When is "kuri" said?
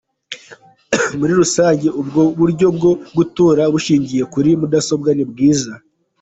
4.33-4.49